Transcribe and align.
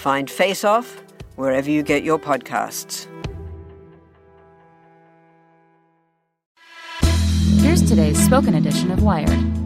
Find 0.00 0.30
Face 0.30 0.64
Off 0.64 1.02
wherever 1.36 1.68
you 1.68 1.82
get 1.82 2.02
your 2.02 2.18
podcasts. 2.18 3.06
Here's 7.60 7.86
today's 7.86 8.18
spoken 8.18 8.54
edition 8.54 8.90
of 8.92 9.02
Wired. 9.02 9.59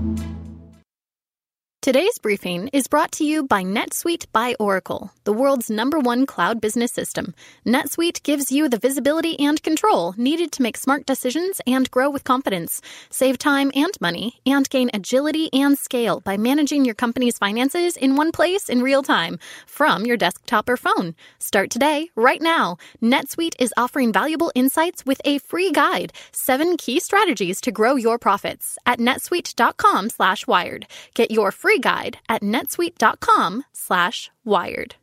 Today's 1.84 2.18
briefing 2.18 2.68
is 2.68 2.88
brought 2.88 3.12
to 3.12 3.24
you 3.24 3.44
by 3.44 3.62
NetSuite 3.62 4.24
by 4.32 4.56
Oracle, 4.58 5.12
the 5.24 5.34
world's 5.34 5.68
number 5.68 5.98
one 5.98 6.24
cloud 6.24 6.58
business 6.58 6.90
system. 6.90 7.34
NetSuite 7.66 8.22
gives 8.22 8.50
you 8.50 8.70
the 8.70 8.78
visibility 8.78 9.38
and 9.38 9.62
control 9.62 10.14
needed 10.16 10.50
to 10.52 10.62
make 10.62 10.78
smart 10.78 11.04
decisions 11.04 11.60
and 11.66 11.90
grow 11.90 12.08
with 12.08 12.24
confidence. 12.24 12.80
Save 13.10 13.36
time 13.36 13.70
and 13.74 13.92
money 14.00 14.40
and 14.46 14.66
gain 14.70 14.88
agility 14.94 15.52
and 15.52 15.76
scale 15.76 16.20
by 16.20 16.38
managing 16.38 16.86
your 16.86 16.94
company's 16.94 17.36
finances 17.36 17.98
in 17.98 18.16
one 18.16 18.32
place 18.32 18.70
in 18.70 18.80
real 18.80 19.02
time 19.02 19.38
from 19.66 20.06
your 20.06 20.16
desktop 20.16 20.70
or 20.70 20.78
phone. 20.78 21.14
Start 21.38 21.68
today, 21.68 22.08
right 22.16 22.40
now. 22.40 22.78
NetSuite 23.02 23.56
is 23.58 23.74
offering 23.76 24.10
valuable 24.10 24.50
insights 24.54 25.04
with 25.04 25.20
a 25.26 25.36
free 25.36 25.70
guide, 25.70 26.14
seven 26.32 26.78
key 26.78 26.98
strategies 26.98 27.60
to 27.60 27.70
grow 27.70 27.94
your 27.94 28.18
profits 28.18 28.78
at 28.86 29.00
netsuite.com 29.00 30.08
slash 30.08 30.46
wired. 30.46 30.86
Get 31.12 31.30
your 31.30 31.52
free 31.52 31.73
guide 31.78 32.18
at 32.28 32.42
netsuite.com 32.42 33.64
slash 33.72 34.30
wired. 34.44 34.96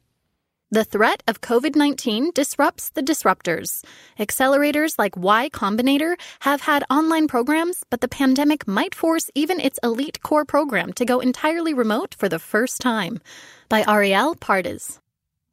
The 0.73 0.85
threat 0.85 1.21
of 1.27 1.41
COVID 1.41 1.75
19 1.75 2.31
disrupts 2.33 2.91
the 2.91 3.01
disruptors. 3.01 3.83
Accelerators 4.17 4.97
like 4.97 5.17
Y 5.17 5.49
Combinator 5.49 6.17
have 6.39 6.61
had 6.61 6.85
online 6.89 7.27
programs, 7.27 7.83
but 7.89 7.99
the 7.99 8.07
pandemic 8.07 8.65
might 8.69 8.95
force 8.95 9.29
even 9.35 9.59
its 9.59 9.79
elite 9.83 10.21
core 10.23 10.45
program 10.45 10.93
to 10.93 11.03
go 11.03 11.19
entirely 11.19 11.73
remote 11.73 12.15
for 12.17 12.29
the 12.29 12.39
first 12.39 12.79
time. 12.79 13.19
By 13.67 13.83
Arielle 13.83 14.39
Pardes. 14.39 14.99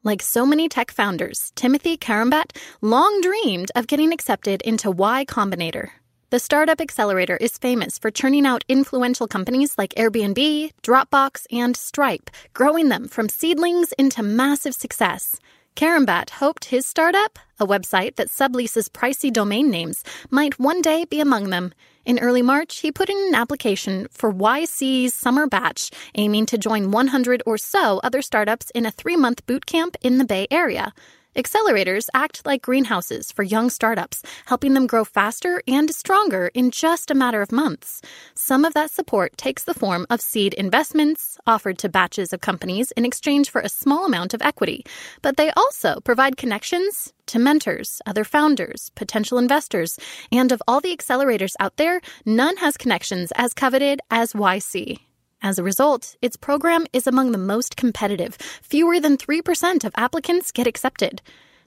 Like 0.05 0.23
so 0.23 0.47
many 0.47 0.69
tech 0.69 0.93
founders, 0.93 1.51
Timothy 1.57 1.97
Carambat 1.97 2.57
long 2.81 3.21
dreamed 3.21 3.73
of 3.75 3.89
getting 3.89 4.13
accepted 4.13 4.63
into 4.63 4.89
Y 4.89 5.25
Combinator. 5.25 5.91
The 6.31 6.39
Startup 6.39 6.79
Accelerator 6.79 7.39
is 7.39 7.57
famous 7.57 7.99
for 7.99 8.11
churning 8.11 8.45
out 8.45 8.63
influential 8.69 9.27
companies 9.27 9.79
like 9.79 9.95
Airbnb, 9.95 10.73
Dropbox, 10.83 11.47
and 11.51 11.75
Stripe, 11.75 12.29
growing 12.53 12.91
them 12.91 13.09
from 13.09 13.31
seedlings 13.31 13.93
into 13.93 14.23
massive 14.23 14.75
success. 14.75 15.41
Carambat 15.75 16.29
hoped 16.29 16.67
his 16.67 16.87
startup, 16.87 17.39
a 17.59 17.67
website 17.67 18.17
that 18.17 18.29
subleases 18.29 18.91
pricey 18.91 19.33
domain 19.33 19.71
names, 19.71 20.05
might 20.31 20.59
one 20.59 20.83
day 20.83 21.07
be 21.07 21.19
among 21.19 21.49
them. 21.49 21.73
In 22.05 22.19
early 22.19 22.43
March, 22.43 22.81
he 22.81 22.93
put 22.93 23.09
in 23.09 23.17
an 23.29 23.35
application 23.35 24.07
for 24.11 24.31
YC's 24.31 25.15
summer 25.15 25.47
batch, 25.47 25.91
aiming 26.15 26.45
to 26.47 26.59
join 26.59 26.91
100 26.91 27.43
or 27.47 27.57
so 27.57 28.01
other 28.05 28.21
startups 28.21 28.69
in 28.75 28.85
a 28.85 28.91
three 28.91 29.17
month 29.17 29.47
boot 29.47 29.65
camp 29.65 29.97
in 30.03 30.19
the 30.19 30.27
Bay 30.27 30.47
Area. 30.51 30.93
Accelerators 31.39 32.09
act 32.15 32.45
like 32.45 32.63
greenhouses 32.63 33.31
for 33.31 33.45
young 33.45 33.71
startups, 33.71 34.25
helping 34.47 34.75
them 34.75 34.89
grow 34.89 35.05
faster 35.05 35.63
and 35.69 35.89
stronger 35.95 36.51
in 36.53 36.73
just 36.73 37.13
a 37.13 37.15
matter 37.15 37.41
of 37.41 37.53
months. 37.53 38.03
Some 38.35 38.65
of 38.65 38.75
that 38.75 38.91
support 38.91 39.37
takes 39.37 39.63
the 39.63 39.73
form 39.73 40.05
of 40.11 40.21
seed 40.21 40.53
investments 40.55 41.39
offered 41.47 41.79
to 41.79 41.89
batches 41.89 42.33
of 42.33 42.41
companies 42.41 42.91
in 42.97 43.05
exchange 43.05 43.51
for 43.51 43.61
a 43.61 43.69
small 43.69 44.05
amount 44.05 44.35
of 44.35 44.43
equity, 44.43 44.85
but 45.23 45.37
they 45.37 45.53
also 45.53 46.01
provide 46.01 46.37
connections 46.37 47.13
to 47.27 47.39
mentors, 47.39 48.03
other 48.05 48.25
founders, 48.25 48.91
potential 48.97 49.39
investors, 49.39 49.97
and 50.33 50.51
of 50.51 50.61
all 50.67 50.81
the 50.81 50.97
accelerators 50.97 51.55
out 51.61 51.77
there, 51.77 52.01
none 52.27 52.57
has 52.57 52.77
connections 52.77 53.31
as 53.37 53.55
coveted 53.55 54.01
as 54.11 54.33
YC. 54.33 54.99
As 55.41 55.59
a 55.59 55.63
result, 55.63 56.17
its 56.21 56.37
program 56.37 56.87
is 56.93 57.07
among 57.07 57.31
the 57.33 57.39
most 57.39 57.77
competitive. 57.77 58.37
Fewer 58.63 58.99
than 58.99 59.17
3% 59.17 59.85
of 59.85 59.93
applicants 59.97 60.51
get 60.51 60.67
accepted. 60.67 61.23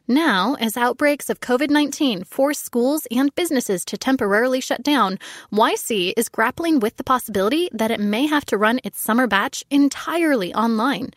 Now, 0.07 0.57
as 0.59 0.75
outbreaks 0.75 1.29
of 1.29 1.39
COVID 1.39 1.69
19 1.69 2.25
force 2.25 2.59
schools 2.59 3.07
and 3.09 3.33
businesses 3.33 3.85
to 3.85 3.97
temporarily 3.97 4.59
shut 4.59 4.83
down, 4.83 5.19
YC 5.53 6.13
is 6.17 6.27
grappling 6.27 6.81
with 6.81 6.97
the 6.97 7.03
possibility 7.03 7.69
that 7.71 7.91
it 7.91 7.99
may 7.99 8.25
have 8.25 8.45
to 8.47 8.57
run 8.57 8.81
its 8.83 9.01
summer 9.01 9.25
batch 9.25 9.63
entirely 9.69 10.53
online. 10.53 11.11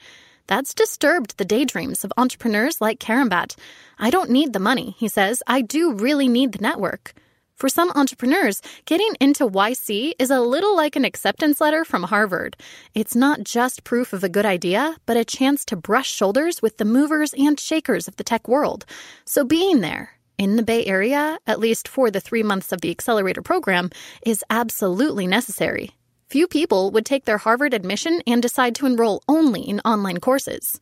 That's 0.46 0.74
disturbed 0.74 1.38
the 1.38 1.44
daydreams 1.44 2.04
of 2.04 2.12
entrepreneurs 2.16 2.80
like 2.80 3.00
Carambat. 3.00 3.56
I 3.98 4.10
don't 4.10 4.30
need 4.30 4.52
the 4.52 4.60
money, 4.60 4.94
he 4.98 5.08
says. 5.08 5.42
I 5.46 5.62
do 5.62 5.92
really 5.92 6.28
need 6.28 6.52
the 6.52 6.62
network. 6.62 7.14
For 7.56 7.68
some 7.68 7.92
entrepreneurs, 7.94 8.60
getting 8.84 9.14
into 9.20 9.48
YC 9.48 10.14
is 10.18 10.30
a 10.30 10.40
little 10.40 10.74
like 10.74 10.96
an 10.96 11.04
acceptance 11.04 11.60
letter 11.60 11.84
from 11.84 12.02
Harvard. 12.02 12.56
It's 12.94 13.14
not 13.14 13.44
just 13.44 13.84
proof 13.84 14.12
of 14.12 14.24
a 14.24 14.28
good 14.28 14.44
idea, 14.44 14.96
but 15.06 15.16
a 15.16 15.24
chance 15.24 15.64
to 15.66 15.76
brush 15.76 16.10
shoulders 16.10 16.60
with 16.60 16.78
the 16.78 16.84
movers 16.84 17.32
and 17.34 17.58
shakers 17.58 18.08
of 18.08 18.16
the 18.16 18.24
tech 18.24 18.48
world. 18.48 18.84
So 19.24 19.44
being 19.44 19.82
there, 19.82 20.14
in 20.36 20.56
the 20.56 20.64
Bay 20.64 20.84
Area, 20.84 21.38
at 21.46 21.60
least 21.60 21.86
for 21.86 22.10
the 22.10 22.20
three 22.20 22.42
months 22.42 22.72
of 22.72 22.80
the 22.80 22.90
accelerator 22.90 23.42
program, 23.42 23.90
is 24.26 24.44
absolutely 24.50 25.28
necessary. 25.28 25.92
Few 26.26 26.48
people 26.48 26.90
would 26.90 27.06
take 27.06 27.24
their 27.24 27.38
Harvard 27.38 27.72
admission 27.72 28.20
and 28.26 28.42
decide 28.42 28.74
to 28.74 28.86
enroll 28.86 29.22
only 29.28 29.62
in 29.62 29.78
online 29.80 30.18
courses. 30.18 30.80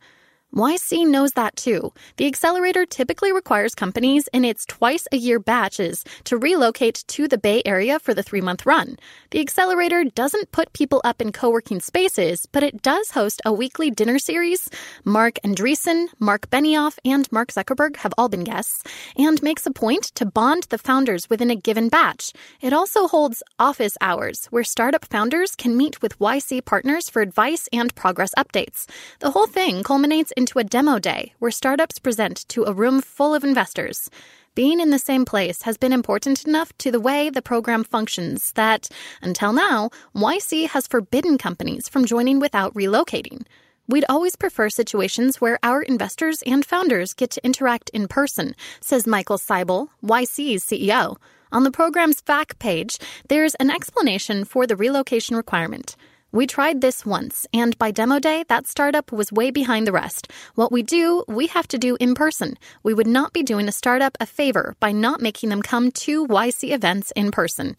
YC 0.55 1.07
knows 1.07 1.31
that 1.31 1.55
too. 1.55 1.91
The 2.17 2.27
accelerator 2.27 2.85
typically 2.85 3.31
requires 3.31 3.73
companies 3.73 4.29
in 4.31 4.45
its 4.45 4.65
twice 4.67 5.07
a 5.11 5.17
year 5.17 5.39
batches 5.39 6.03
to 6.25 6.37
relocate 6.37 7.03
to 7.07 7.27
the 7.27 7.39
Bay 7.39 7.63
Area 7.65 7.97
for 7.97 8.13
the 8.13 8.21
three 8.21 8.41
month 8.41 8.63
run. 8.63 8.97
The 9.31 9.39
accelerator 9.39 10.03
doesn't 10.03 10.51
put 10.51 10.71
people 10.73 11.01
up 11.03 11.21
in 11.21 11.31
co 11.31 11.49
working 11.49 11.79
spaces, 11.79 12.45
but 12.51 12.61
it 12.61 12.83
does 12.83 13.11
host 13.11 13.41
a 13.43 13.51
weekly 13.51 13.89
dinner 13.89 14.19
series. 14.19 14.69
Marc 15.03 15.39
Andreessen, 15.43 16.09
Marc 16.19 16.51
Benioff, 16.51 16.99
and 17.03 17.31
Mark 17.31 17.49
Zuckerberg 17.51 17.97
have 17.97 18.13
all 18.15 18.29
been 18.29 18.43
guests, 18.43 18.83
and 19.17 19.41
makes 19.41 19.65
a 19.65 19.71
point 19.71 20.03
to 20.15 20.25
bond 20.25 20.67
the 20.69 20.77
founders 20.77 21.31
within 21.31 21.49
a 21.49 21.55
given 21.55 21.89
batch. 21.89 22.31
It 22.61 22.73
also 22.73 23.07
holds 23.07 23.41
office 23.57 23.97
hours, 24.01 24.45
where 24.51 24.63
startup 24.63 25.05
founders 25.05 25.55
can 25.55 25.75
meet 25.75 26.03
with 26.03 26.19
YC 26.19 26.63
partners 26.65 27.09
for 27.09 27.23
advice 27.23 27.67
and 27.73 27.93
progress 27.95 28.31
updates. 28.37 28.85
The 29.19 29.31
whole 29.31 29.47
thing 29.47 29.81
culminates 29.81 30.31
in 30.37 30.42
into 30.43 30.59
a 30.59 30.63
demo 30.65 30.99
day 30.99 31.33
where 31.39 31.51
startups 31.51 31.99
present 31.99 32.45
to 32.49 32.65
a 32.65 32.73
room 32.73 32.99
full 33.01 33.33
of 33.33 33.45
investors. 33.45 34.09
Being 34.55 34.81
in 34.81 34.89
the 34.89 34.99
same 34.99 35.23
place 35.23 35.61
has 35.61 35.77
been 35.77 35.93
important 35.93 36.45
enough 36.45 36.77
to 36.79 36.91
the 36.91 36.99
way 36.99 37.29
the 37.29 37.41
program 37.41 37.85
functions 37.85 38.51
that, 38.55 38.89
until 39.21 39.53
now, 39.53 39.89
YC 40.13 40.67
has 40.67 40.85
forbidden 40.85 41.37
companies 41.37 41.87
from 41.87 42.03
joining 42.03 42.41
without 42.41 42.73
relocating. 42.73 43.45
We'd 43.87 44.03
always 44.09 44.35
prefer 44.35 44.69
situations 44.69 45.39
where 45.39 45.59
our 45.63 45.81
investors 45.81 46.43
and 46.45 46.65
founders 46.65 47.13
get 47.13 47.29
to 47.31 47.45
interact 47.45 47.89
in 47.91 48.09
person, 48.09 48.53
says 48.81 49.07
Michael 49.07 49.37
Seibel, 49.37 49.87
YC's 50.03 50.65
CEO. 50.65 51.15
On 51.53 51.63
the 51.63 51.71
program's 51.71 52.21
back 52.21 52.59
page, 52.59 52.97
there's 53.29 53.55
an 53.61 53.71
explanation 53.71 54.43
for 54.43 54.67
the 54.67 54.75
relocation 54.75 55.37
requirement. 55.37 55.95
We 56.33 56.47
tried 56.47 56.81
this 56.81 57.05
once, 57.05 57.45
and 57.53 57.77
by 57.77 57.91
demo 57.91 58.17
day, 58.17 58.43
that 58.47 58.65
startup 58.65 59.11
was 59.11 59.31
way 59.31 59.51
behind 59.51 59.85
the 59.85 59.91
rest. 59.91 60.31
What 60.55 60.71
we 60.71 60.81
do, 60.81 61.23
we 61.27 61.45
have 61.45 61.67
to 61.67 61.77
do 61.77 61.95
in 61.99 62.15
person. 62.15 62.57
We 62.81 62.95
would 62.95 63.05
not 63.05 63.33
be 63.33 63.43
doing 63.43 63.67
a 63.67 63.71
startup 63.71 64.17
a 64.19 64.25
favor 64.25 64.75
by 64.79 64.93
not 64.93 65.21
making 65.21 65.49
them 65.49 65.61
come 65.61 65.91
to 65.91 66.25
YC 66.25 66.73
events 66.73 67.11
in 67.15 67.29
person. 67.29 67.75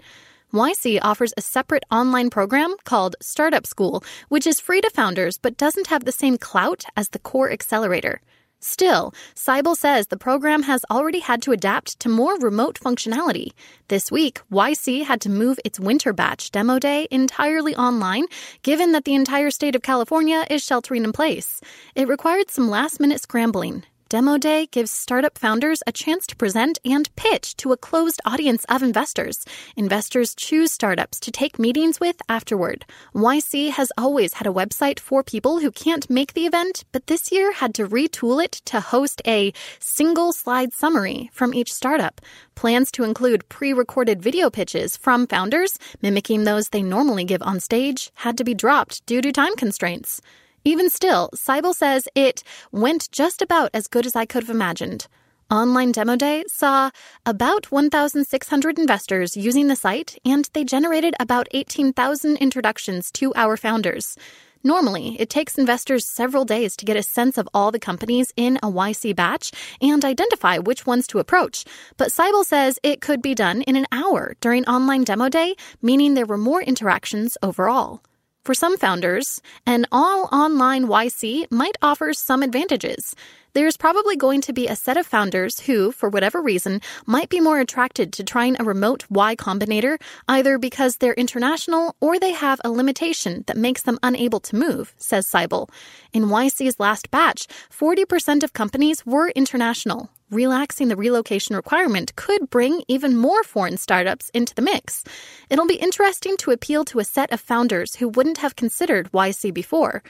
YC 0.52 1.00
offers 1.02 1.34
a 1.36 1.42
separate 1.42 1.82
online 1.90 2.30
program 2.30 2.76
called 2.84 3.16
Startup 3.20 3.66
School, 3.66 4.04
which 4.28 4.46
is 4.46 4.60
free 4.60 4.80
to 4.80 4.90
founders 4.90 5.36
but 5.36 5.56
doesn't 5.56 5.88
have 5.88 6.04
the 6.04 6.12
same 6.12 6.38
clout 6.38 6.84
as 6.96 7.08
the 7.08 7.18
core 7.18 7.50
accelerator. 7.50 8.20
Still, 8.66 9.12
Seibel 9.34 9.76
says 9.76 10.06
the 10.06 10.16
program 10.16 10.62
has 10.62 10.86
already 10.90 11.18
had 11.18 11.42
to 11.42 11.52
adapt 11.52 12.00
to 12.00 12.08
more 12.08 12.38
remote 12.38 12.80
functionality. 12.80 13.50
This 13.88 14.10
week, 14.10 14.40
YC 14.50 15.04
had 15.04 15.20
to 15.20 15.28
move 15.28 15.60
its 15.66 15.78
winter 15.78 16.14
batch 16.14 16.50
demo 16.50 16.78
day 16.78 17.06
entirely 17.10 17.76
online, 17.76 18.24
given 18.62 18.92
that 18.92 19.04
the 19.04 19.14
entire 19.14 19.50
state 19.50 19.76
of 19.76 19.82
California 19.82 20.46
is 20.48 20.64
sheltering 20.64 21.04
in 21.04 21.12
place. 21.12 21.60
It 21.94 22.08
required 22.08 22.50
some 22.50 22.70
last 22.70 23.00
minute 23.00 23.20
scrambling, 23.20 23.84
Demo 24.14 24.38
Day 24.38 24.66
gives 24.66 24.92
startup 24.92 25.36
founders 25.36 25.82
a 25.88 25.90
chance 25.90 26.24
to 26.28 26.36
present 26.36 26.78
and 26.84 27.10
pitch 27.16 27.56
to 27.56 27.72
a 27.72 27.76
closed 27.76 28.20
audience 28.24 28.64
of 28.66 28.80
investors. 28.80 29.44
Investors 29.74 30.36
choose 30.36 30.70
startups 30.70 31.18
to 31.18 31.32
take 31.32 31.58
meetings 31.58 31.98
with 31.98 32.22
afterward. 32.28 32.84
YC 33.12 33.70
has 33.70 33.90
always 33.98 34.34
had 34.34 34.46
a 34.46 34.52
website 34.52 35.00
for 35.00 35.24
people 35.24 35.58
who 35.58 35.72
can't 35.72 36.08
make 36.08 36.34
the 36.34 36.46
event, 36.46 36.84
but 36.92 37.08
this 37.08 37.32
year 37.32 37.52
had 37.54 37.74
to 37.74 37.88
retool 37.88 38.40
it 38.40 38.52
to 38.66 38.78
host 38.78 39.20
a 39.26 39.52
single 39.80 40.32
slide 40.32 40.72
summary 40.72 41.28
from 41.32 41.52
each 41.52 41.72
startup. 41.72 42.20
Plans 42.54 42.92
to 42.92 43.02
include 43.02 43.48
pre 43.48 43.72
recorded 43.72 44.22
video 44.22 44.48
pitches 44.48 44.96
from 44.96 45.26
founders, 45.26 45.76
mimicking 46.02 46.44
those 46.44 46.68
they 46.68 46.84
normally 46.84 47.24
give 47.24 47.42
on 47.42 47.58
stage, 47.58 48.12
had 48.14 48.38
to 48.38 48.44
be 48.44 48.54
dropped 48.54 49.04
due 49.06 49.20
to 49.20 49.32
time 49.32 49.56
constraints. 49.56 50.20
Even 50.66 50.88
still, 50.88 51.28
Seibel 51.36 51.74
says 51.74 52.08
it 52.14 52.42
went 52.72 53.10
just 53.12 53.42
about 53.42 53.68
as 53.74 53.86
good 53.86 54.06
as 54.06 54.16
I 54.16 54.24
could 54.24 54.44
have 54.44 54.54
imagined. 54.54 55.06
Online 55.50 55.92
Demo 55.92 56.16
Day 56.16 56.42
saw 56.48 56.90
about 57.26 57.70
1,600 57.70 58.78
investors 58.78 59.36
using 59.36 59.68
the 59.68 59.76
site, 59.76 60.16
and 60.24 60.48
they 60.54 60.64
generated 60.64 61.14
about 61.20 61.48
18,000 61.50 62.38
introductions 62.38 63.10
to 63.12 63.34
our 63.34 63.58
founders. 63.58 64.16
Normally, 64.62 65.20
it 65.20 65.28
takes 65.28 65.58
investors 65.58 66.06
several 66.06 66.46
days 66.46 66.74
to 66.76 66.86
get 66.86 66.96
a 66.96 67.02
sense 67.02 67.36
of 67.36 67.46
all 67.52 67.70
the 67.70 67.78
companies 67.78 68.32
in 68.34 68.56
a 68.62 68.70
YC 68.70 69.14
batch 69.14 69.52
and 69.82 70.02
identify 70.02 70.56
which 70.56 70.86
ones 70.86 71.06
to 71.08 71.18
approach. 71.18 71.66
But 71.98 72.08
Seibel 72.08 72.42
says 72.42 72.78
it 72.82 73.02
could 73.02 73.20
be 73.20 73.34
done 73.34 73.60
in 73.62 73.76
an 73.76 73.86
hour 73.92 74.34
during 74.40 74.64
online 74.64 75.04
demo 75.04 75.28
day, 75.28 75.56
meaning 75.82 76.14
there 76.14 76.24
were 76.24 76.38
more 76.38 76.62
interactions 76.62 77.36
overall. 77.42 78.00
For 78.44 78.52
some 78.52 78.76
founders, 78.76 79.40
an 79.64 79.86
all 79.90 80.28
online 80.30 80.84
YC 80.84 81.50
might 81.50 81.78
offer 81.80 82.12
some 82.12 82.42
advantages. 82.42 83.16
There's 83.54 83.78
probably 83.78 84.16
going 84.16 84.42
to 84.42 84.52
be 84.52 84.66
a 84.66 84.76
set 84.76 84.98
of 84.98 85.06
founders 85.06 85.60
who, 85.60 85.92
for 85.92 86.10
whatever 86.10 86.42
reason, 86.42 86.82
might 87.06 87.30
be 87.30 87.40
more 87.40 87.58
attracted 87.58 88.12
to 88.12 88.22
trying 88.22 88.60
a 88.60 88.64
remote 88.64 89.06
Y 89.08 89.34
Combinator, 89.36 89.98
either 90.28 90.58
because 90.58 90.96
they're 90.98 91.14
international 91.14 91.96
or 92.00 92.18
they 92.18 92.32
have 92.32 92.60
a 92.62 92.70
limitation 92.70 93.44
that 93.46 93.56
makes 93.56 93.80
them 93.80 93.98
unable 94.02 94.40
to 94.40 94.56
move, 94.56 94.94
says 94.98 95.26
Seibel. 95.26 95.70
In 96.12 96.24
YC's 96.24 96.78
last 96.78 97.10
batch, 97.10 97.46
40% 97.70 98.42
of 98.42 98.52
companies 98.52 99.06
were 99.06 99.30
international, 99.30 100.10
relaxing 100.30 100.88
the 100.88 100.96
relocation 100.96 101.56
requirement 101.56 102.14
could 102.16 102.50
bring 102.50 102.82
even 102.88 103.16
more 103.16 103.42
foreign 103.44 103.76
startups 103.76 104.30
into 104.34 104.54
the 104.54 104.62
mix. 104.62 105.04
It'll 105.50 105.66
be 105.66 105.74
interesting 105.74 106.36
to 106.38 106.50
appeal 106.50 106.84
to 106.86 106.98
a 106.98 107.04
set 107.04 107.32
of 107.32 107.40
founders 107.40 107.96
who 107.96 108.08
wouldn't 108.08 108.38
have 108.38 108.56
considered 108.56 109.12
YC 109.12 109.52
before. 109.54 110.02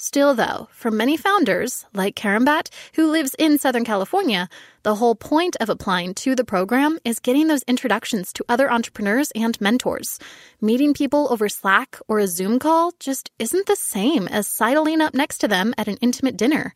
Still, 0.00 0.32
though, 0.32 0.68
for 0.70 0.92
many 0.92 1.16
founders, 1.16 1.84
like 1.92 2.14
Carambat, 2.14 2.70
who 2.94 3.10
lives 3.10 3.34
in 3.36 3.58
Southern 3.58 3.84
California, 3.84 4.48
the 4.84 4.94
whole 4.94 5.16
point 5.16 5.56
of 5.58 5.68
applying 5.68 6.14
to 6.14 6.36
the 6.36 6.44
program 6.44 7.00
is 7.04 7.18
getting 7.18 7.48
those 7.48 7.64
introductions 7.64 8.32
to 8.34 8.44
other 8.48 8.70
entrepreneurs 8.70 9.32
and 9.32 9.60
mentors. 9.60 10.20
Meeting 10.60 10.94
people 10.94 11.26
over 11.32 11.48
Slack 11.48 11.98
or 12.06 12.20
a 12.20 12.28
Zoom 12.28 12.60
call 12.60 12.92
just 13.00 13.32
isn't 13.40 13.66
the 13.66 13.74
same 13.74 14.28
as 14.28 14.46
sidling 14.46 15.00
up 15.00 15.14
next 15.14 15.38
to 15.38 15.48
them 15.48 15.74
at 15.76 15.88
an 15.88 15.98
intimate 16.00 16.36
dinner. 16.36 16.74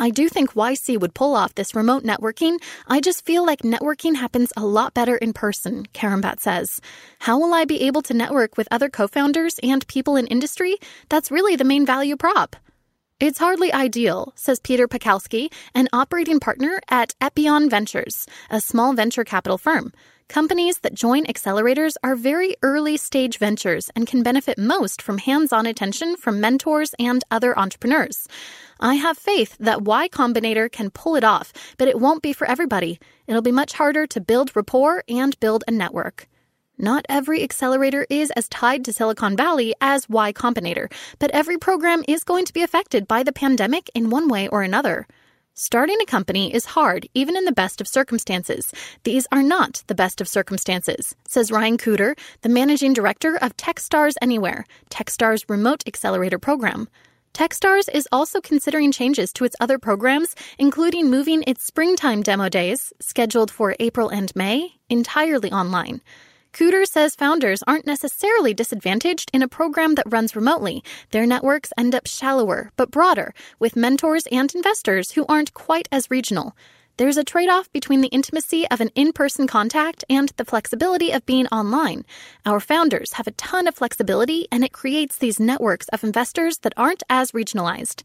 I 0.00 0.08
do 0.08 0.30
think 0.30 0.54
YC 0.54 0.98
would 0.98 1.12
pull 1.12 1.36
off 1.36 1.54
this 1.54 1.74
remote 1.74 2.04
networking. 2.04 2.56
I 2.86 3.00
just 3.00 3.26
feel 3.26 3.44
like 3.44 3.60
networking 3.60 4.16
happens 4.16 4.50
a 4.56 4.64
lot 4.64 4.94
better 4.94 5.14
in 5.14 5.34
person, 5.34 5.84
Carambat 5.92 6.40
says. 6.40 6.80
How 7.18 7.38
will 7.38 7.52
I 7.52 7.66
be 7.66 7.82
able 7.82 8.00
to 8.02 8.14
network 8.14 8.56
with 8.56 8.66
other 8.70 8.88
co 8.88 9.06
founders 9.06 9.60
and 9.62 9.86
people 9.88 10.16
in 10.16 10.26
industry? 10.28 10.78
That's 11.10 11.30
really 11.30 11.54
the 11.54 11.64
main 11.64 11.84
value 11.84 12.16
prop. 12.16 12.56
It's 13.20 13.38
hardly 13.38 13.74
ideal, 13.74 14.32
says 14.36 14.58
Peter 14.58 14.88
Pakalski, 14.88 15.52
an 15.74 15.90
operating 15.92 16.40
partner 16.40 16.80
at 16.88 17.14
Epion 17.20 17.68
Ventures, 17.68 18.26
a 18.48 18.62
small 18.62 18.94
venture 18.94 19.24
capital 19.24 19.58
firm. 19.58 19.92
Companies 20.30 20.78
that 20.82 20.94
join 20.94 21.24
accelerators 21.24 21.96
are 22.04 22.14
very 22.14 22.54
early 22.62 22.96
stage 22.96 23.36
ventures 23.38 23.90
and 23.96 24.06
can 24.06 24.22
benefit 24.22 24.58
most 24.58 25.02
from 25.02 25.18
hands 25.18 25.52
on 25.52 25.66
attention 25.66 26.16
from 26.16 26.40
mentors 26.40 26.94
and 27.00 27.24
other 27.32 27.58
entrepreneurs. 27.58 28.28
I 28.78 28.94
have 28.94 29.18
faith 29.18 29.56
that 29.58 29.82
Y 29.82 30.08
Combinator 30.08 30.70
can 30.70 30.90
pull 30.90 31.16
it 31.16 31.24
off, 31.24 31.52
but 31.78 31.88
it 31.88 31.98
won't 31.98 32.22
be 32.22 32.32
for 32.32 32.46
everybody. 32.46 33.00
It'll 33.26 33.42
be 33.42 33.50
much 33.50 33.72
harder 33.72 34.06
to 34.06 34.20
build 34.20 34.54
rapport 34.54 35.02
and 35.08 35.38
build 35.40 35.64
a 35.66 35.72
network. 35.72 36.28
Not 36.78 37.06
every 37.08 37.42
accelerator 37.42 38.06
is 38.08 38.30
as 38.36 38.48
tied 38.48 38.84
to 38.84 38.92
Silicon 38.92 39.36
Valley 39.36 39.74
as 39.80 40.08
Y 40.08 40.32
Combinator, 40.32 40.92
but 41.18 41.32
every 41.32 41.58
program 41.58 42.04
is 42.06 42.22
going 42.22 42.44
to 42.44 42.52
be 42.52 42.62
affected 42.62 43.08
by 43.08 43.24
the 43.24 43.32
pandemic 43.32 43.90
in 43.96 44.10
one 44.10 44.28
way 44.28 44.46
or 44.46 44.62
another. 44.62 45.08
Starting 45.62 45.98
a 46.00 46.06
company 46.06 46.54
is 46.54 46.64
hard, 46.64 47.06
even 47.12 47.36
in 47.36 47.44
the 47.44 47.52
best 47.52 47.82
of 47.82 47.86
circumstances. 47.86 48.72
These 49.04 49.26
are 49.30 49.42
not 49.42 49.82
the 49.88 49.94
best 49.94 50.22
of 50.22 50.26
circumstances, 50.26 51.14
says 51.28 51.52
Ryan 51.52 51.76
Kuder, 51.76 52.18
the 52.40 52.48
managing 52.48 52.94
director 52.94 53.36
of 53.36 53.54
Techstars 53.58 54.14
Anywhere, 54.22 54.64
Techstars' 54.88 55.44
remote 55.50 55.84
accelerator 55.86 56.38
program. 56.38 56.88
Techstars 57.34 57.90
is 57.92 58.08
also 58.10 58.40
considering 58.40 58.90
changes 58.90 59.34
to 59.34 59.44
its 59.44 59.54
other 59.60 59.78
programs, 59.78 60.34
including 60.58 61.10
moving 61.10 61.44
its 61.46 61.62
springtime 61.62 62.22
demo 62.22 62.48
days, 62.48 62.94
scheduled 62.98 63.50
for 63.50 63.76
April 63.78 64.08
and 64.08 64.34
May, 64.34 64.76
entirely 64.88 65.52
online. 65.52 66.00
Kuder 66.52 66.86
says 66.86 67.14
founders 67.14 67.62
aren't 67.66 67.86
necessarily 67.86 68.52
disadvantaged 68.52 69.30
in 69.32 69.42
a 69.42 69.48
program 69.48 69.94
that 69.94 70.10
runs 70.10 70.34
remotely. 70.34 70.82
Their 71.10 71.26
networks 71.26 71.72
end 71.78 71.94
up 71.94 72.06
shallower, 72.06 72.72
but 72.76 72.90
broader, 72.90 73.32
with 73.58 73.76
mentors 73.76 74.26
and 74.32 74.52
investors 74.54 75.12
who 75.12 75.24
aren't 75.28 75.54
quite 75.54 75.88
as 75.92 76.10
regional. 76.10 76.56
There's 76.96 77.16
a 77.16 77.24
trade 77.24 77.48
off 77.48 77.72
between 77.72 78.02
the 78.02 78.08
intimacy 78.08 78.68
of 78.68 78.80
an 78.80 78.90
in 78.94 79.12
person 79.12 79.46
contact 79.46 80.04
and 80.10 80.28
the 80.36 80.44
flexibility 80.44 81.12
of 81.12 81.24
being 81.24 81.46
online. 81.46 82.04
Our 82.44 82.60
founders 82.60 83.14
have 83.14 83.26
a 83.26 83.32
ton 83.32 83.66
of 83.66 83.74
flexibility, 83.74 84.46
and 84.52 84.62
it 84.62 84.72
creates 84.72 85.16
these 85.16 85.40
networks 85.40 85.88
of 85.88 86.04
investors 86.04 86.58
that 86.58 86.74
aren't 86.76 87.02
as 87.08 87.32
regionalized. 87.32 88.02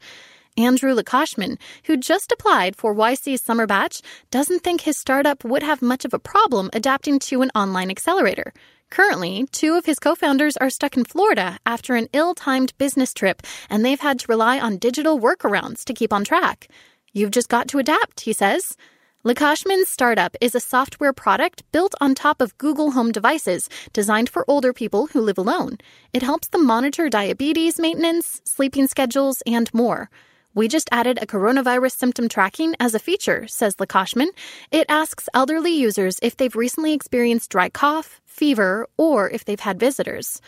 Andrew 0.57 0.95
Lakashman, 0.95 1.57
who 1.83 1.97
just 1.97 2.31
applied 2.31 2.77
for 2.77 2.95
YC's 2.95 3.41
summer 3.41 3.67
batch, 3.67 4.01
doesn't 4.31 4.63
think 4.63 4.81
his 4.81 4.97
startup 4.97 5.43
would 5.43 5.63
have 5.63 5.81
much 5.81 6.05
of 6.05 6.13
a 6.13 6.19
problem 6.19 6.69
adapting 6.71 7.19
to 7.19 7.41
an 7.41 7.51
online 7.53 7.91
accelerator. 7.91 8.53
Currently, 8.89 9.47
two 9.51 9.75
of 9.75 9.85
his 9.85 9.99
co 9.99 10.15
founders 10.15 10.55
are 10.57 10.69
stuck 10.69 10.95
in 10.95 11.03
Florida 11.03 11.59
after 11.65 11.95
an 11.95 12.07
ill 12.13 12.33
timed 12.33 12.77
business 12.77 13.13
trip, 13.13 13.41
and 13.69 13.83
they've 13.83 13.99
had 13.99 14.19
to 14.19 14.27
rely 14.29 14.57
on 14.57 14.77
digital 14.77 15.19
workarounds 15.19 15.83
to 15.85 15.93
keep 15.93 16.13
on 16.13 16.23
track. 16.23 16.69
You've 17.11 17.31
just 17.31 17.49
got 17.49 17.67
to 17.69 17.79
adapt, 17.79 18.21
he 18.21 18.31
says. 18.31 18.77
Lakashman's 19.25 19.89
startup 19.89 20.37
is 20.39 20.55
a 20.55 20.59
software 20.61 21.11
product 21.11 21.63
built 21.73 21.95
on 21.99 22.15
top 22.15 22.41
of 22.41 22.57
Google 22.59 22.91
Home 22.91 23.11
devices 23.11 23.67
designed 23.91 24.29
for 24.29 24.45
older 24.47 24.71
people 24.71 25.07
who 25.07 25.19
live 25.19 25.37
alone. 25.37 25.79
It 26.13 26.21
helps 26.21 26.47
them 26.47 26.65
monitor 26.65 27.09
diabetes 27.09 27.79
maintenance, 27.79 28.39
sleeping 28.45 28.87
schedules, 28.87 29.41
and 29.45 29.73
more. 29.73 30.09
We 30.55 30.69
just 30.69 30.87
added 30.89 31.19
a 31.21 31.25
coronavirus 31.25 31.91
symptom 31.97 32.29
tracking 32.29 32.75
as 32.79 32.95
a 32.95 32.99
feature, 32.99 33.45
says 33.45 33.75
Lakashman. 33.75 34.29
It 34.71 34.85
asks 34.87 35.27
elderly 35.33 35.73
users 35.73 36.17
if 36.21 36.37
they've 36.37 36.55
recently 36.55 36.93
experienced 36.93 37.51
dry 37.51 37.67
cough, 37.67 38.21
fever, 38.23 38.87
or 38.95 39.29
if 39.29 39.43
they've 39.43 39.59
had 39.59 39.77
visitors. 39.77 40.39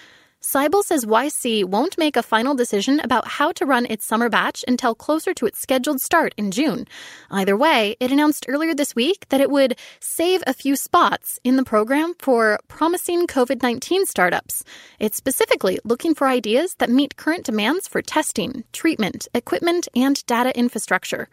Seibel 0.47 0.81
says 0.81 1.03
YC 1.03 1.65
won't 1.65 1.97
make 1.97 2.15
a 2.15 2.23
final 2.23 2.55
decision 2.55 3.01
about 3.01 3.27
how 3.27 3.51
to 3.51 3.65
run 3.65 3.85
its 3.87 4.05
summer 4.05 4.29
batch 4.29 4.63
until 4.65 4.95
closer 4.95 5.33
to 5.33 5.45
its 5.45 5.59
scheduled 5.59 5.99
start 5.99 6.33
in 6.37 6.51
June. 6.51 6.87
Either 7.29 7.57
way, 7.57 7.97
it 7.99 8.13
announced 8.13 8.45
earlier 8.47 8.73
this 8.73 8.95
week 8.95 9.27
that 9.27 9.41
it 9.41 9.51
would 9.51 9.77
save 9.99 10.41
a 10.47 10.53
few 10.53 10.77
spots 10.77 11.37
in 11.43 11.57
the 11.57 11.65
program 11.65 12.13
for 12.19 12.61
promising 12.69 13.27
COVID 13.27 13.61
19 13.61 14.05
startups. 14.05 14.63
It's 14.99 15.17
specifically 15.17 15.79
looking 15.83 16.15
for 16.15 16.29
ideas 16.29 16.75
that 16.75 16.89
meet 16.89 17.17
current 17.17 17.43
demands 17.43 17.85
for 17.85 18.01
testing, 18.01 18.63
treatment, 18.71 19.27
equipment, 19.33 19.89
and 19.97 20.25
data 20.27 20.57
infrastructure. 20.57 21.27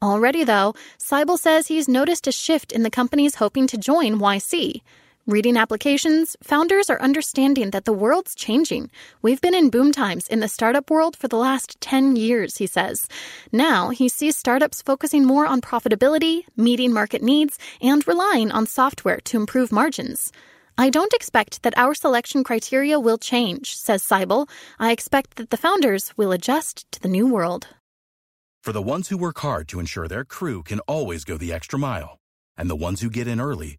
Already, 0.00 0.44
though, 0.44 0.76
Seibel 1.00 1.36
says 1.36 1.66
he's 1.66 1.88
noticed 1.88 2.28
a 2.28 2.32
shift 2.32 2.70
in 2.70 2.84
the 2.84 2.90
companies 2.90 3.34
hoping 3.34 3.66
to 3.66 3.76
join 3.76 4.20
YC. 4.20 4.82
Reading 5.28 5.56
applications, 5.56 6.36
founders 6.42 6.90
are 6.90 7.00
understanding 7.00 7.70
that 7.70 7.84
the 7.84 7.92
world's 7.92 8.34
changing. 8.34 8.90
We've 9.22 9.40
been 9.40 9.54
in 9.54 9.70
boom 9.70 9.92
times 9.92 10.26
in 10.26 10.40
the 10.40 10.48
startup 10.48 10.90
world 10.90 11.16
for 11.16 11.28
the 11.28 11.36
last 11.36 11.80
10 11.80 12.16
years, 12.16 12.56
he 12.56 12.66
says. 12.66 13.06
Now, 13.52 13.90
he 13.90 14.08
sees 14.08 14.36
startups 14.36 14.82
focusing 14.82 15.24
more 15.24 15.46
on 15.46 15.60
profitability, 15.60 16.42
meeting 16.56 16.92
market 16.92 17.22
needs, 17.22 17.56
and 17.80 18.04
relying 18.08 18.50
on 18.50 18.66
software 18.66 19.20
to 19.26 19.36
improve 19.36 19.70
margins. 19.70 20.32
I 20.76 20.90
don't 20.90 21.14
expect 21.14 21.62
that 21.62 21.78
our 21.78 21.94
selection 21.94 22.42
criteria 22.42 22.98
will 22.98 23.16
change, 23.16 23.76
says 23.76 24.02
Seibel. 24.02 24.48
I 24.80 24.90
expect 24.90 25.36
that 25.36 25.50
the 25.50 25.56
founders 25.56 26.12
will 26.16 26.32
adjust 26.32 26.90
to 26.90 27.00
the 27.00 27.06
new 27.06 27.28
world. 27.28 27.68
For 28.64 28.72
the 28.72 28.82
ones 28.82 29.08
who 29.08 29.16
work 29.18 29.38
hard 29.38 29.68
to 29.68 29.78
ensure 29.78 30.08
their 30.08 30.24
crew 30.24 30.64
can 30.64 30.80
always 30.80 31.22
go 31.22 31.38
the 31.38 31.52
extra 31.52 31.78
mile, 31.78 32.18
and 32.56 32.68
the 32.68 32.74
ones 32.74 33.02
who 33.02 33.08
get 33.08 33.28
in 33.28 33.40
early 33.40 33.78